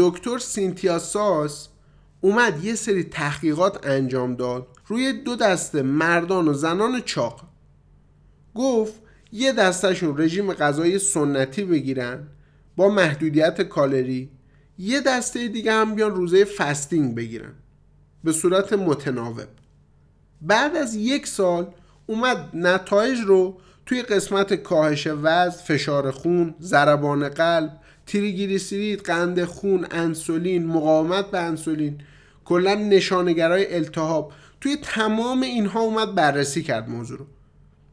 دکتر 0.00 0.38
سینتیا 0.38 0.98
ساس 0.98 1.68
اومد 2.20 2.64
یه 2.64 2.74
سری 2.74 3.04
تحقیقات 3.04 3.86
انجام 3.86 4.34
داد 4.34 4.66
روی 4.86 5.12
دو 5.12 5.36
دسته 5.36 5.82
مردان 5.82 6.48
و 6.48 6.52
زنان 6.52 7.00
چاق. 7.00 7.48
گفت 8.54 8.94
یه 9.32 9.52
دستشون 9.52 10.18
رژیم 10.18 10.52
غذایی 10.52 10.98
سنتی 10.98 11.64
بگیرن 11.64 12.28
با 12.76 12.88
محدودیت 12.88 13.62
کالری 13.62 14.30
یه 14.78 15.00
دسته 15.00 15.48
دیگه 15.48 15.72
هم 15.72 15.94
بیان 15.94 16.14
روزه 16.14 16.44
فستینگ 16.44 17.14
بگیرن 17.14 17.54
به 18.24 18.32
صورت 18.32 18.72
متناوب. 18.72 19.48
بعد 20.42 20.76
از 20.76 20.94
یک 20.94 21.26
سال 21.26 21.74
اومد 22.06 22.50
نتایج 22.54 23.18
رو 23.20 23.60
توی 23.86 24.02
قسمت 24.02 24.54
کاهش 24.54 25.06
وزن، 25.06 25.50
فشار 25.50 26.10
خون، 26.10 26.54
ضربان 26.60 27.28
قلب، 27.28 27.79
تریگلیسیرید، 28.12 29.00
قند 29.00 29.44
خون، 29.44 29.86
انسولین، 29.90 30.66
مقاومت 30.66 31.30
به 31.30 31.38
انسولین، 31.38 31.98
کلا 32.44 32.74
نشانگرای 32.74 33.74
التهاب. 33.74 34.32
توی 34.60 34.76
تمام 34.82 35.42
اینها 35.42 35.80
اومد 35.80 36.14
بررسی 36.14 36.62
کرد 36.62 36.88
موضوع 36.88 37.18
رو. 37.18 37.26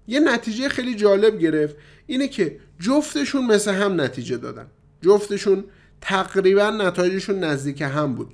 یه 0.08 0.20
نتیجه 0.20 0.70
خیلی 0.70 0.96
جالب 0.96 1.40
گرفت. 1.40 1.76
اینه 2.08 2.28
که 2.28 2.60
جفتشون 2.80 3.46
مثل 3.46 3.74
هم 3.74 4.02
نتیجه 4.02 4.38
دادن. 4.38 4.68
جفتشون 5.02 5.64
تقریبا 6.02 6.70
نتایجشون 6.70 7.40
نزدیک 7.40 7.82
هم 7.82 8.16
بود. 8.16 8.32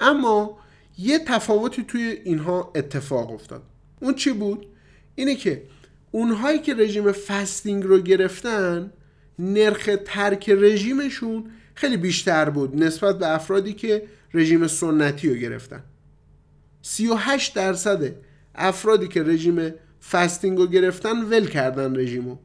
اما 0.00 0.58
یه 0.98 1.18
تفاوتی 1.18 1.84
توی 1.88 2.18
اینها 2.24 2.72
اتفاق 2.74 3.30
افتاد. 3.30 3.62
اون 4.00 4.14
چی 4.14 4.32
بود؟ 4.32 4.66
اینه 5.14 5.34
که 5.34 5.62
اونهایی 6.10 6.58
که 6.58 6.74
رژیم 6.74 7.12
fasting 7.12 7.84
رو 7.84 7.98
گرفتن 7.98 8.92
نرخ 9.38 9.90
ترک 10.04 10.50
رژیمشون 10.50 11.44
خیلی 11.74 11.96
بیشتر 11.96 12.50
بود 12.50 12.82
نسبت 12.82 13.18
به 13.18 13.34
افرادی 13.34 13.72
که 13.72 14.02
رژیم 14.34 14.66
سنتی 14.66 15.28
رو 15.28 15.34
گرفتن. 15.34 15.82
38 16.82 17.54
درصد 17.54 18.12
افرادی 18.54 19.08
که 19.08 19.22
رژیم 19.22 19.74
fasting 20.10 20.58
رو 20.58 20.66
گرفتن 20.66 21.22
ول 21.22 21.46
کردن 21.46 21.96
رژیمو. 21.96 22.36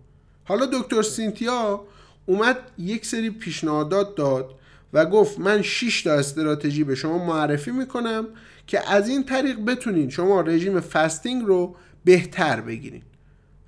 حالا 0.43 0.65
دکتر 0.65 1.01
سینتیا 1.01 1.85
اومد 2.25 2.57
یک 2.77 3.05
سری 3.05 3.29
پیشنهادات 3.29 4.15
داد 4.15 4.55
و 4.93 5.05
گفت 5.05 5.39
من 5.39 5.61
6 5.61 6.01
تا 6.01 6.13
استراتژی 6.13 6.83
به 6.83 6.95
شما 6.95 7.25
معرفی 7.25 7.71
می‌کنم 7.71 8.27
که 8.67 8.91
از 8.91 9.09
این 9.09 9.23
طریق 9.23 9.59
بتونین 9.59 10.09
شما 10.09 10.41
رژیم 10.41 10.79
fasting 10.79 11.45
رو 11.45 11.75
بهتر 12.05 12.61
بگیرین 12.61 13.01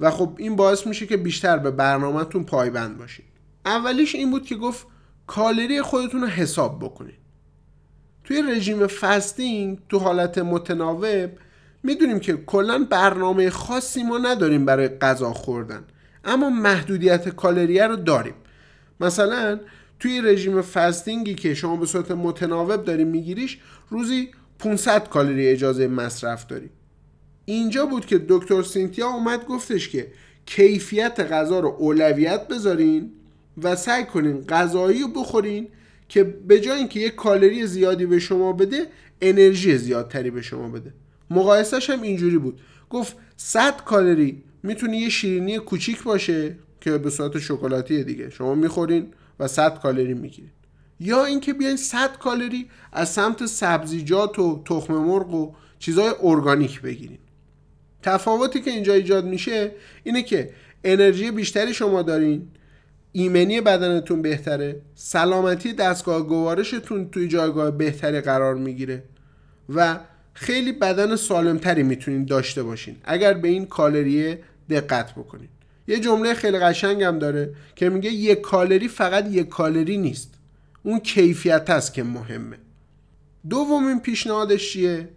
و 0.03 0.11
خب 0.11 0.35
این 0.37 0.55
باعث 0.55 0.87
میشه 0.87 1.05
که 1.05 1.17
بیشتر 1.17 1.57
به 1.57 1.71
برنامهتون 1.71 2.43
پایبند 2.43 2.97
باشین 2.97 3.25
اولیش 3.65 4.15
این 4.15 4.31
بود 4.31 4.45
که 4.45 4.55
گفت 4.55 4.87
کالری 5.27 5.81
خودتون 5.81 6.21
رو 6.21 6.27
حساب 6.27 6.79
بکنین 6.83 7.15
توی 8.23 8.41
رژیم 8.41 8.87
fasting 8.87 9.79
تو 9.89 9.99
حالت 9.99 10.37
متناوب 10.37 11.29
می‌دونیم 11.83 12.19
که 12.19 12.33
کلا 12.33 12.87
برنامه 12.89 13.49
خاصی 13.49 14.03
ما 14.03 14.17
نداریم 14.17 14.65
برای 14.65 14.87
غذا 14.87 15.33
خوردن 15.33 15.83
اما 16.25 16.49
محدودیت 16.49 17.29
کالریه 17.29 17.87
رو 17.87 17.95
داریم. 17.95 18.33
مثلا 18.99 19.59
توی 19.99 20.21
رژیم 20.21 20.61
fasting 20.61 21.26
ی 21.26 21.35
که 21.35 21.53
شما 21.53 21.75
به 21.75 21.85
صورت 21.85 22.11
متناوب 22.11 22.85
داریم 22.85 23.07
میگیریش 23.07 23.59
روزی 23.89 24.31
500 24.59 25.09
کالری 25.09 25.47
اجازه 25.47 25.87
مصرف 25.87 26.47
داری. 26.47 26.69
اینجا 27.45 27.85
بود 27.85 28.05
که 28.05 28.25
دکتر 28.29 28.63
سینتیا 28.63 29.07
اومد 29.07 29.45
گفتش 29.45 29.89
که 29.89 30.11
کیفیت 30.45 31.19
غذا 31.19 31.59
رو 31.59 31.75
اولویت 31.79 32.47
بذارین 32.47 33.11
و 33.63 33.75
سعی 33.75 34.03
کنین 34.03 34.41
غذایی 34.41 35.01
رو 35.01 35.07
بخورین 35.07 35.67
که 36.09 36.23
به 36.23 36.59
جای 36.59 36.77
اینکه 36.77 36.99
یک 36.99 37.15
کالری 37.15 37.67
زیادی 37.67 38.05
به 38.05 38.19
شما 38.19 38.53
بده 38.53 38.87
انرژی 39.21 39.77
زیادتری 39.77 40.31
به 40.31 40.41
شما 40.41 40.69
بده. 40.69 40.93
مقایسش 41.29 41.89
هم 41.89 42.01
اینجوری 42.01 42.37
بود. 42.37 42.61
گفت 42.89 43.15
100 43.37 43.83
کالری 43.83 44.43
می‌تونه 44.63 44.97
یه 44.97 45.09
شیرینی 45.09 45.57
کوچیک 45.57 46.03
باشه 46.03 46.55
که 46.81 46.97
به 46.97 47.09
صورت 47.09 47.39
شکلاتی 47.39 48.03
دیگه. 48.03 48.29
شما 48.29 48.55
می‌خورین 48.55 49.07
و 49.39 49.47
100 49.47 49.81
کالری 49.81 50.13
می‌گیرین. 50.13 50.51
یا 50.99 51.25
اینکه 51.25 51.53
بیاین 51.53 51.77
100 51.77 52.17
کالری 52.17 52.69
از 52.91 53.09
سمت 53.09 53.45
سبزیجات 53.45 54.39
و 54.39 54.63
تخم 54.65 54.93
مرغ 54.93 55.33
و 55.33 55.53
چیزای 55.79 56.11
ارگانیک 56.21 56.81
بگیرین. 56.81 57.17
تفاوتی 58.03 58.61
که 58.61 58.71
اینجا 58.71 58.93
ایجاد 58.93 59.25
میشه 59.25 59.71
اینه 60.03 60.23
که 60.23 60.49
انرژی 60.83 61.31
بیشتری 61.31 61.73
شما 61.73 62.01
دارین 62.01 62.47
ایمنی 63.11 63.61
بدنتون 63.61 64.21
بهتره 64.21 64.81
سلامتی 64.95 65.73
دستگاه 65.73 66.27
گوارشتون 66.27 67.09
توی 67.09 67.27
جایگاه 67.27 67.71
بهتری 67.71 68.21
قرار 68.21 68.55
می‌گیره 68.55 69.03
و 69.69 69.99
خیلی 70.33 70.71
بدن 70.71 71.15
سالمتری 71.15 71.83
می‌تونین 71.83 72.25
داشته 72.25 72.63
باشین. 72.63 72.95
اگر 73.03 73.33
به 73.33 73.47
این 73.47 73.65
کالریه 73.65 74.39
دقت 74.69 75.11
بکنین. 75.11 75.49
یه 75.87 75.99
جمله 75.99 76.33
خیلی 76.33 76.59
قشنگم 76.59 77.19
داره 77.19 77.53
که 77.75 77.89
میگه 77.89 78.09
یک 78.09 78.41
کالری 78.41 78.87
فقط 78.87 79.31
یک 79.31 79.49
کالری 79.49 79.97
نیست. 79.97 80.33
اون 80.83 80.99
کیفیت 80.99 81.69
است 81.69 81.93
که 81.93 82.03
مهمه. 82.03 82.57
دومین 83.49 83.99
پیشنهادش 83.99 84.71
چیه؟ 84.71 85.09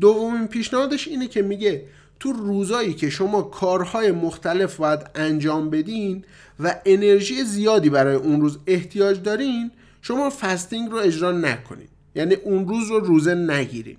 دومین 0.00 0.46
پیشنهادش 0.46 1.08
اینه 1.08 1.26
که 1.26 1.42
میگه 1.42 1.84
تو 2.20 2.32
روزایی 2.32 2.94
که 2.94 3.10
شما 3.10 3.42
کارهای 3.42 4.12
مختلف 4.12 4.76
باید 4.76 5.00
انجام 5.14 5.70
بدین 5.70 6.24
و 6.60 6.74
انرژی 6.84 7.44
زیادی 7.44 7.90
برای 7.90 8.14
اون 8.14 8.40
روز 8.40 8.58
احتیاج 8.66 9.22
دارین 9.22 9.70
شما 10.02 10.30
فستینگ 10.40 10.90
رو 10.90 10.96
اجرا 10.96 11.32
نکنین. 11.32 11.88
یعنی 12.14 12.34
اون 12.34 12.68
روز 12.68 12.88
رو 12.88 13.00
روزه 13.00 13.34
نگیرین. 13.34 13.96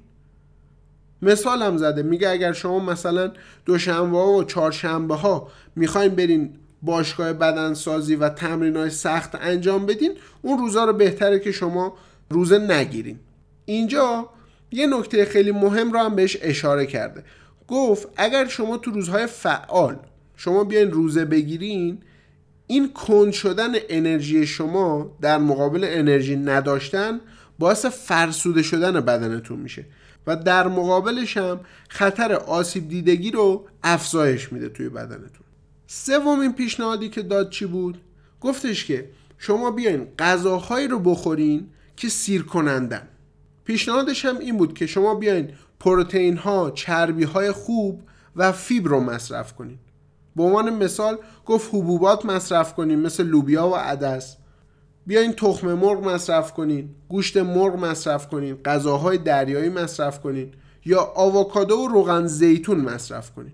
مثال 1.22 1.62
هم 1.62 1.78
زده 1.78 2.04
میگه 2.04 2.30
اگر 2.30 2.54
شما 2.54 2.80
مثلا 2.80 3.32
دوشنبه 3.66 4.18
و 4.18 4.44
چهارشنبه 4.44 5.16
ها 5.16 5.48
می‌خواین 5.76 6.16
برین 6.16 6.54
باشگاه 6.82 7.34
بدنسازی 7.34 8.16
و 8.16 8.30
تمرین 8.30 8.78
های 8.78 8.90
سخت 8.90 9.36
انجام 9.36 9.86
بدین 9.86 10.12
اون 10.42 10.58
روزا 10.58 10.86
رو 10.86 10.94
بهتره 10.94 11.40
که 11.40 11.52
شما 11.52 11.94
روزه 12.30 12.60
نگیرین. 12.60 13.20
اینجا 13.66 14.30
یه 14.72 14.88
نکته 14.88 15.26
خیلی 15.26 15.52
مهم 15.52 15.92
رو 15.92 16.00
هم 16.00 16.16
بهش 16.16 16.38
اشاره 16.42 16.86
کرده. 16.86 17.24
گفت 17.70 18.08
اگر 18.18 18.48
شما 18.48 18.78
تو 18.78 18.92
روزهای 18.92 19.28
فعال 19.28 20.00
شما 20.36 20.64
بیاین 20.64 20.92
روزه 20.92 21.26
بگیرین 21.26 21.98
این 22.68 22.94
کند 22.94 23.32
شدن 23.32 23.72
انرژی 23.90 24.48
شما 24.48 25.18
در 25.22 25.38
مقابل 25.38 25.86
انرژی 25.90 26.36
نداشتن 26.36 27.22
باعث 27.60 27.86
فرسوده 27.86 28.62
شدن 28.62 29.00
بدنتون 29.00 29.60
میشه 29.60 29.86
و 30.28 30.36
در 30.36 30.68
مقابلش 30.68 31.38
هم 31.38 31.60
خطر 31.90 32.34
آسیب 32.34 32.90
دیدگی 32.90 33.32
رو 33.32 33.68
افزایش 33.84 34.54
میده 34.54 34.70
توی 34.70 34.90
بدنتون. 34.90 35.46
سومین 35.88 36.54
پیشنهادی 36.54 37.10
که 37.10 37.22
داد 37.22 37.50
چی 37.50 37.66
بود؟ 37.66 38.02
گفتش 38.42 38.86
که 38.86 39.10
شما 39.38 39.72
بیاین 39.72 40.08
غذاهایی 40.20 40.88
رو 40.88 41.00
بخورین 41.00 41.68
که 41.96 42.10
سیر 42.10 42.44
کنندن 42.44 43.08
پیشنهادش 43.64 44.26
هم 44.26 44.40
این 44.40 44.58
بود 44.58 44.74
که 44.74 44.88
شما 44.88 45.16
بیاین 45.16 45.50
پروتئین 45.80 46.38
ها 46.38 46.72
چربی 46.72 47.24
های 47.24 47.52
خوب 47.52 48.02
و 48.36 48.52
فیبر 48.52 48.90
رو 48.90 49.00
مصرف 49.00 49.54
کنین 49.54 49.80
به 50.36 50.44
عنوان 50.44 50.70
مثال 50.70 51.18
گفت 51.46 51.70
حبوبات 51.74 52.26
مصرف 52.26 52.74
کنین 52.74 53.00
مثل 53.00 53.24
لوبیا 53.24 53.68
و 53.68 53.76
عدس. 53.76 54.38
بیاین 55.06 55.34
تخم 55.34 55.74
مرغ 55.74 56.08
مصرف 56.08 56.54
کنین 56.54 56.90
گوشت 57.10 57.38
مرغ 57.38 57.76
مصرف 57.76 58.28
کنین 58.28 58.56
غذاهای 58.56 59.18
دریایی 59.18 59.70
مصرف 59.70 60.20
کنین 60.20 60.52
یا 60.86 61.12
آووکادو 61.16 61.76
و 61.76 61.88
روغن 61.88 62.28
زیتون 62.28 62.82
مصرف 62.82 63.32
کنین 63.32 63.54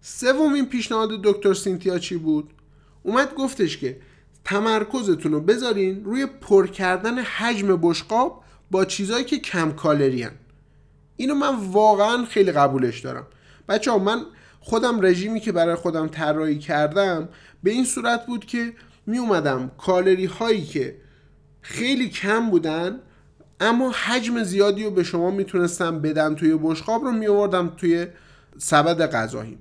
سومین 0.00 0.66
پیشنهاد 0.66 1.10
دکتر 1.22 1.54
سینتیا 1.54 1.98
چی 1.98 2.16
بود؟ 2.16 2.50
اومد 3.02 3.34
گفتش 3.34 3.78
که 3.78 4.00
تمرکزتون 4.44 5.32
رو 5.32 5.40
بذارین 5.40 6.04
روی 6.04 6.26
پر 6.26 6.66
کردن 6.66 7.18
حجم 7.18 7.76
بشقاب 7.82 8.42
با 8.70 8.84
چیزایی 8.84 9.24
که 9.24 9.38
کم 9.38 9.72
کالری 9.72 10.22
هن. 10.22 10.32
اینو 11.16 11.34
من 11.34 11.54
واقعا 11.54 12.24
خیلی 12.24 12.52
قبولش 12.52 13.00
دارم. 13.00 13.26
بچه 13.68 13.90
ها 13.90 13.98
من 13.98 14.22
خودم 14.60 15.00
رژیمی 15.00 15.40
که 15.40 15.52
برای 15.52 15.74
خودم 15.74 16.08
طراحی 16.08 16.58
کردم 16.58 17.28
به 17.62 17.70
این 17.70 17.84
صورت 17.84 18.26
بود 18.26 18.44
که 18.44 18.72
می 19.06 19.18
اومدم 19.18 19.70
کالری 19.78 20.24
هایی 20.24 20.64
که 20.64 20.96
خیلی 21.60 22.08
کم 22.08 22.50
بودن 22.50 22.98
اما 23.60 23.90
حجم 23.90 24.42
زیادی 24.42 24.84
رو 24.84 24.90
به 24.90 25.02
شما 25.02 25.30
می‌تونستم 25.30 26.00
بدم 26.00 26.34
توی 26.34 26.58
بشقاب 26.62 27.04
رو 27.04 27.12
می 27.12 27.26
آوردم 27.26 27.72
توی 27.76 28.06
سبد 28.58 29.10
غذایی 29.10 29.58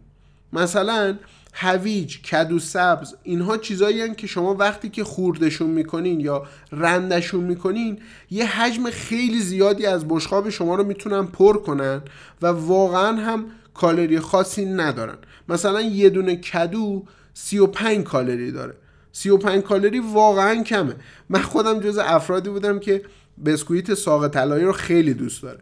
مثلا 0.53 1.17
هویج، 1.53 2.21
کدو 2.21 2.59
سبز 2.59 3.15
اینها 3.23 3.57
چیزایی 3.57 4.15
که 4.15 4.27
شما 4.27 4.53
وقتی 4.53 4.89
که 4.89 5.03
خوردشون 5.03 5.69
می‌کنین 5.69 6.19
یا 6.19 6.47
رندشون 6.71 7.43
می‌کنین 7.43 7.99
یه 8.31 8.45
حجم 8.45 8.89
خیلی 8.89 9.39
زیادی 9.39 9.85
از 9.85 10.07
بشقاب 10.07 10.49
شما 10.49 10.75
رو 10.75 10.83
می‌تونن 10.83 11.25
پر 11.25 11.57
کنن 11.57 12.01
و 12.41 12.47
واقعا 12.47 13.17
هم 13.17 13.45
کالری 13.73 14.19
خاصی 14.19 14.65
ندارن. 14.65 15.17
مثلا 15.49 15.81
یه 15.81 16.09
دونه 16.09 16.35
کدو 16.35 17.05
35 17.33 18.03
کالری 18.03 18.51
داره. 18.51 18.73
35 19.11 19.63
کالری 19.63 19.99
واقعا 19.99 20.63
کمه. 20.63 20.95
من 21.29 21.41
خودم 21.41 21.79
جز 21.79 21.97
افرادی 21.97 22.49
بودم 22.49 22.79
که 22.79 23.01
بسکویت 23.45 23.93
ساقه 23.93 24.27
طلایی 24.27 24.65
رو 24.65 24.71
خیلی 24.71 25.13
دوست 25.13 25.41
داره 25.41 25.59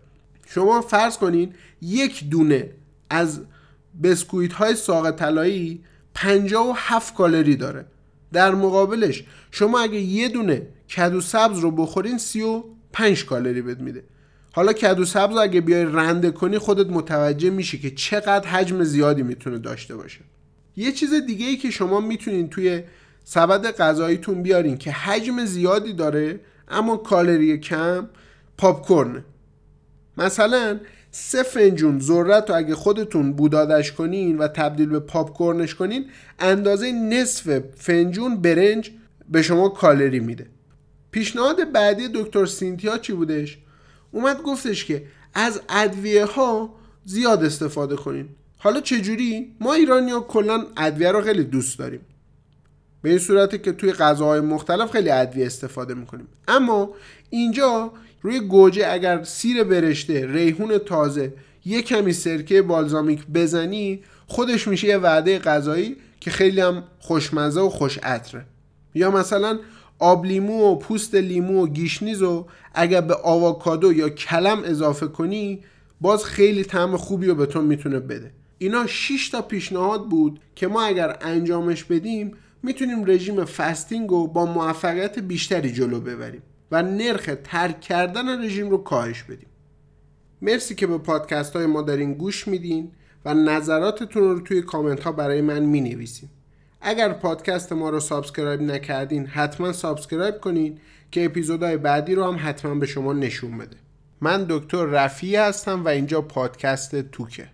شما 0.47 0.81
فرض 0.81 1.17
کنین 1.17 1.53
یک 1.81 2.29
دونه 2.29 2.69
از 3.09 3.41
بسکویت 4.03 4.53
های 4.53 4.75
ساقه 4.75 5.12
طلایی 5.11 5.83
57 6.13 7.15
کالری 7.15 7.55
داره. 7.55 7.85
در 8.33 8.55
مقابلش 8.55 9.23
شما 9.51 9.79
اگه 9.79 9.99
یه 9.99 10.29
دونه 10.29 10.67
کدو 10.95 11.21
سبز 11.21 11.59
رو 11.59 11.71
بخورین 11.71 12.17
35 12.17 13.25
کالری 13.25 13.61
بهت 13.61 13.79
میده. 13.79 14.03
حالا 14.53 14.73
کدو 14.73 15.05
سبز 15.05 15.38
اگه 15.38 15.61
بیای 15.61 15.85
رنده 15.85 16.31
کنی 16.31 16.57
خودت 16.57 16.89
متوجه 16.89 17.49
میشی 17.49 17.79
که 17.79 17.91
چقدر 17.91 18.47
حجم 18.47 18.83
زیادی 18.83 19.23
می‌تونه 19.23 19.57
داشته 19.57 19.95
باشه. 19.95 20.19
یه 20.75 20.91
چیز 20.91 21.13
دیگه 21.13 21.45
ای 21.45 21.57
که 21.57 21.71
شما 21.71 21.99
می‌تونین 21.99 22.49
توی 22.49 22.83
سبد 23.23 23.71
غذاییتون 23.71 24.44
بیارین 24.44 24.77
که 24.77 24.91
حجم 24.91 25.45
زیادی 25.45 25.94
داره 25.94 26.39
اما 26.67 26.97
کالری 26.97 27.57
کم 27.57 28.09
پاپ 28.57 28.85
مثلا 30.17 30.79
سه 31.11 31.43
فنجون 31.43 31.99
ذرت 31.99 32.49
رو 32.49 32.55
اگه 32.55 32.75
خودتون 32.75 33.33
بودادش 33.33 33.91
کنین 33.91 34.37
و 34.37 34.47
تبدیل 34.47 34.89
به 34.89 34.99
پاپ 34.99 35.37
کورنش 35.37 35.75
کنین 35.75 36.05
اندازه 36.39 36.91
نصف 36.91 37.59
فنجون 37.75 38.41
برنج 38.41 38.91
به 39.29 39.41
شما 39.41 39.69
کالری 39.69 40.19
میده. 40.19 40.47
پیشنهاد 41.11 41.71
بعدی 41.71 42.07
دکتر 42.13 42.45
سینتیا 42.45 42.97
چی 42.97 43.13
بودش؟ 43.13 43.57
اومد 44.11 44.41
گفتش 44.41 44.85
که 44.85 45.03
از 45.33 45.61
ادویه 45.69 46.25
ها 46.25 46.75
زیاد 47.05 47.43
استفاده 47.43 47.95
کنین. 47.95 48.29
حالا 48.57 48.81
چجوری؟ 48.81 49.55
ما 49.59 49.73
ایرانی 49.73 50.11
ها 50.11 50.19
کلا 50.19 50.65
ادویه 50.77 51.11
رو 51.11 51.21
خیلی 51.21 51.43
دوست 51.43 51.79
داریم. 51.79 52.01
به 53.01 53.09
این 53.09 53.19
صورتی 53.19 53.57
که 53.57 53.71
توی 53.71 53.92
غذاهای 53.92 54.39
مختلف 54.39 54.92
خیلی 54.92 55.09
ادویه 55.09 55.45
استفاده 55.45 55.94
می‌کنیم. 55.94 56.27
اما 56.48 56.89
اینجا 57.30 57.92
روی 58.21 58.39
گوجه 58.39 58.88
اگر 58.92 59.24
سیر 59.24 59.63
برشته 59.63 60.33
ریحون 60.33 60.77
تازه 60.77 61.33
یه 61.65 61.81
کمی 61.81 62.13
سرکه 62.13 62.62
بالزامیک 62.62 63.27
بزنی 63.33 64.01
خودش 64.27 64.68
میشه 64.68 64.88
یه 64.88 64.98
وعده 64.98 65.39
غذایی 65.39 65.95
که 66.19 66.31
خیلی 66.31 66.62
هم 66.62 66.83
خوشمزه 67.00 67.62
و 67.62 67.69
خوش 67.69 67.98
عطره 68.03 68.45
یا 68.95 69.12
مثلا 69.12 69.59
آب 70.00 70.25
لیمو 70.25 70.71
و 70.71 70.75
پوست 70.75 71.15
لیمو 71.15 71.63
و 71.63 71.68
گشنیز 71.68 72.21
و 72.21 72.47
اگر 72.74 73.01
به 73.01 73.15
آواکادو 73.15 73.94
یا 73.94 74.09
کلم 74.09 74.62
اضافه 74.63 75.07
کنی 75.07 75.63
باز 76.01 76.25
خیلی 76.25 76.63
طعم 76.63 76.97
خوبی 76.97 77.27
رو 77.27 77.36
به 77.36 77.45
تو 77.45 77.62
می‌تونه 77.62 78.00
بده. 78.00 78.31
اینا 78.57 78.88
6 78.88 79.30
تا 79.30 79.42
پیشنهاد 79.42 80.09
بود 80.09 80.39
که 80.56 80.68
ما 80.68 80.83
اگر 80.83 81.18
انجامش 81.21 81.83
بدیم 81.83 82.31
می‌تونیم 82.63 83.05
رژیم 83.05 83.45
fasting 83.45 84.09
رو 84.09 84.27
با 84.27 84.45
موفقیت 84.45 85.19
بیشتری 85.19 85.71
جلو 85.71 85.99
ببریم 85.99 86.41
و 86.71 86.83
نرخ 86.83 87.29
ترک 87.43 87.81
کردن 87.81 88.45
رژیم 88.45 88.69
رو 88.69 88.77
کاهش 88.77 89.23
بدیم. 89.23 89.47
مرسی 90.41 90.75
که 90.75 90.87
به 90.87 90.97
پادکست 90.97 91.55
های 91.55 91.65
ما 91.65 91.81
دارین 91.81 92.13
گوش 92.13 92.47
میدین 92.47 92.91
و 93.25 93.33
نظراتتون 93.33 94.23
رو 94.23 94.39
توی 94.39 94.61
کامنت 94.61 95.03
ها 95.03 95.11
برای 95.11 95.41
من 95.41 95.59
می 95.59 95.81
نویسین. 95.81 96.29
اگر 96.81 97.13
پادکست 97.13 97.73
ما 97.73 97.89
رو 97.89 97.99
subscribe 98.00 98.62
نکردین 98.61 99.25
حتما 99.25 99.71
subscribe 99.71 100.39
کنین 100.39 100.79
که 101.11 101.25
اپیزودهای 101.25 101.77
بعدی 101.77 102.15
رو 102.15 102.23
هم 102.23 102.49
حتما 102.49 102.75
به 102.75 102.85
شما 102.85 103.13
نشون 103.13 103.57
بده. 103.57 103.77
من 104.21 104.45
دکتر 104.49 104.85
رفی 104.85 105.35
هستم 105.35 105.85
و 105.85 105.87
اینجا 105.87 106.21
پادکست 106.21 107.01
توکه. 107.01 107.47